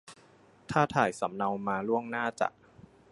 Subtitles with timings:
[0.71, 2.47] ถ้าถ่ายสำเนามาล่วงหน้าจะ